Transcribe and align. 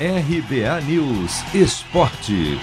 RBA 0.00 0.80
News 0.82 1.42
Esporte. 1.52 2.56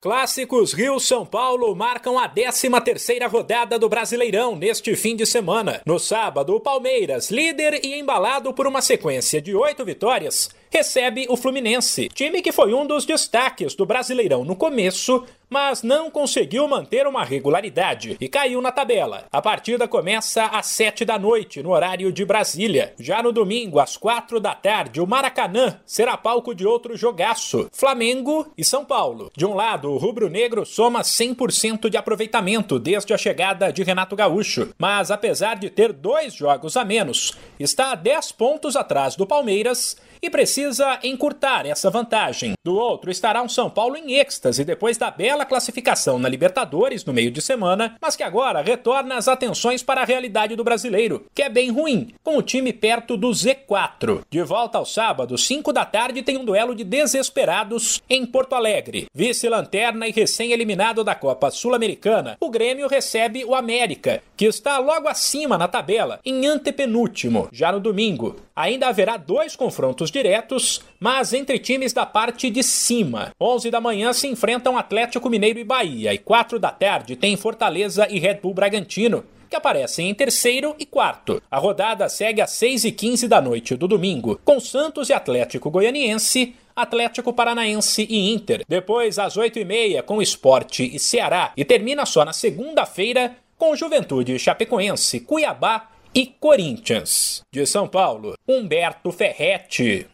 Clássicos 0.00 0.72
Rio-São 0.72 1.26
Paulo 1.26 1.74
marcam 1.76 2.18
a 2.18 2.26
13ª 2.26 3.28
rodada 3.28 3.78
do 3.78 3.86
Brasileirão 3.86 4.56
neste 4.56 4.96
fim 4.96 5.14
de 5.14 5.26
semana. 5.26 5.82
No 5.84 5.98
sábado, 5.98 6.54
o 6.54 6.60
Palmeiras, 6.60 7.30
líder 7.30 7.84
e 7.84 7.98
embalado 7.98 8.54
por 8.54 8.66
uma 8.66 8.80
sequência 8.80 9.42
de 9.42 9.54
oito 9.54 9.84
vitórias, 9.84 10.48
recebe 10.70 11.26
o 11.28 11.36
Fluminense, 11.36 12.08
time 12.08 12.42
que 12.42 12.52
foi 12.52 12.74
um 12.74 12.86
dos 12.86 13.04
destaques 13.04 13.74
do 13.74 13.86
Brasileirão 13.86 14.44
no 14.44 14.56
começo, 14.56 15.24
mas 15.48 15.82
não 15.82 16.10
conseguiu 16.10 16.66
manter 16.66 17.06
uma 17.06 17.24
regularidade 17.24 18.16
e 18.20 18.28
caiu 18.28 18.60
na 18.60 18.72
tabela. 18.72 19.24
A 19.30 19.40
partida 19.40 19.86
começa 19.86 20.44
às 20.46 20.66
sete 20.66 21.04
da 21.04 21.18
noite, 21.18 21.62
no 21.62 21.70
horário 21.70 22.12
de 22.12 22.24
Brasília. 22.24 22.92
Já 22.98 23.22
no 23.22 23.32
domingo, 23.32 23.78
às 23.78 23.96
quatro 23.96 24.40
da 24.40 24.54
tarde, 24.54 25.00
o 25.00 25.06
Maracanã 25.06 25.80
será 25.86 26.16
palco 26.16 26.54
de 26.54 26.66
outro 26.66 26.96
jogaço: 26.96 27.68
Flamengo 27.72 28.52
e 28.58 28.64
São 28.64 28.84
Paulo. 28.84 29.30
De 29.36 29.46
um 29.46 29.54
lado, 29.54 29.90
o 29.90 29.96
rubro-negro 29.96 30.66
soma 30.66 31.02
100% 31.02 31.88
de 31.88 31.96
aproveitamento 31.96 32.78
desde 32.78 33.14
a 33.14 33.18
chegada 33.18 33.72
de 33.72 33.82
Renato 33.82 34.16
Gaúcho, 34.16 34.74
mas 34.78 35.10
apesar 35.10 35.56
de 35.56 35.70
ter 35.70 35.92
dois 35.92 36.34
jogos 36.34 36.76
a 36.76 36.84
menos, 36.84 37.36
está 37.58 37.92
a 37.92 37.94
10 37.94 38.32
pontos 38.32 38.76
atrás 38.76 39.14
do 39.14 39.26
Palmeiras 39.26 39.96
e 40.22 40.30
precisa 40.30 40.98
encurtar 41.02 41.66
essa 41.66 41.90
vantagem. 41.90 42.54
Do 42.64 42.74
outro 42.74 43.10
estará 43.10 43.42
um 43.42 43.48
São 43.48 43.70
Paulo 43.70 43.96
em 43.96 44.14
êxtase 44.14 44.64
depois 44.64 44.96
da 44.96 45.10
bela 45.10 45.44
classificação 45.44 46.18
na 46.18 46.28
Libertadores 46.28 47.04
no 47.04 47.12
meio 47.12 47.30
de 47.30 47.40
semana, 47.40 47.96
mas 48.00 48.16
que 48.16 48.22
agora 48.22 48.62
retorna 48.62 49.16
as 49.16 49.28
atenções 49.28 49.82
para 49.82 50.02
a 50.02 50.04
realidade 50.04 50.56
do 50.56 50.64
brasileiro, 50.64 51.26
que 51.34 51.42
é 51.42 51.48
bem 51.48 51.70
ruim, 51.70 52.14
com 52.22 52.36
o 52.36 52.42
time 52.42 52.72
perto 52.72 53.16
do 53.16 53.28
Z4. 53.28 54.22
De 54.30 54.42
volta 54.42 54.78
ao 54.78 54.86
sábado, 54.86 55.36
5 55.36 55.72
da 55.72 55.84
tarde, 55.84 56.22
tem 56.22 56.36
um 56.36 56.44
duelo 56.44 56.74
de 56.74 56.84
desesperados 56.84 58.02
em 58.08 58.26
Porto 58.26 58.54
Alegre. 58.54 59.06
Vice-lanterna 59.14 60.08
e 60.08 60.12
recém-eliminado 60.12 61.04
da 61.04 61.14
Copa 61.14 61.50
Sul-Americana, 61.50 62.36
o 62.40 62.50
Grêmio 62.50 62.88
recebe 62.88 63.44
o 63.44 63.54
América, 63.54 64.22
que 64.36 64.46
está 64.46 64.78
logo 64.78 65.08
acima 65.08 65.56
na 65.56 65.68
tabela, 65.68 66.20
em 66.24 66.46
antepenúltimo, 66.46 67.48
já 67.52 67.72
no 67.72 67.80
domingo. 67.80 68.36
Ainda 68.54 68.88
haverá 68.88 69.16
dois 69.16 69.54
confrontos 69.54 70.05
diretos, 70.10 70.80
mas 70.98 71.32
entre 71.32 71.58
times 71.58 71.92
da 71.92 72.06
parte 72.06 72.50
de 72.50 72.62
cima. 72.62 73.32
11 73.40 73.70
da 73.70 73.80
manhã 73.80 74.12
se 74.12 74.26
enfrentam 74.26 74.76
Atlético 74.76 75.30
Mineiro 75.30 75.58
e 75.58 75.64
Bahia, 75.64 76.12
e 76.14 76.18
4 76.18 76.58
da 76.58 76.70
tarde 76.70 77.16
tem 77.16 77.36
Fortaleza 77.36 78.06
e 78.10 78.18
Red 78.18 78.40
Bull 78.42 78.54
Bragantino 78.54 79.24
que 79.48 79.56
aparecem 79.56 80.10
em 80.10 80.14
terceiro 80.14 80.74
e 80.78 80.84
quarto. 80.84 81.40
A 81.50 81.58
rodada 81.58 82.08
segue 82.08 82.40
às 82.40 82.50
6 82.50 82.84
e 82.84 82.92
15 82.92 83.28
da 83.28 83.40
noite 83.40 83.76
do 83.76 83.86
domingo, 83.86 84.40
com 84.44 84.58
Santos 84.58 85.08
e 85.08 85.12
Atlético 85.12 85.70
Goianiense, 85.70 86.54
Atlético 86.74 87.32
Paranaense 87.32 88.06
e 88.10 88.32
Inter. 88.32 88.64
Depois, 88.68 89.18
às 89.18 89.36
8 89.36 89.58
e 89.58 89.64
meia, 89.64 90.02
com 90.02 90.20
Esporte 90.20 90.84
e 90.94 90.98
Ceará. 90.98 91.52
E 91.56 91.64
termina 91.64 92.04
só 92.04 92.24
na 92.24 92.32
segunda-feira 92.32 93.36
com 93.56 93.74
Juventude 93.74 94.38
Chapecoense, 94.38 95.20
Cuiabá 95.20 95.88
e 96.16 96.24
Corinthians. 96.40 97.42
De 97.52 97.66
São 97.66 97.86
Paulo, 97.86 98.38
Humberto 98.48 99.12
Ferretti. 99.12 100.06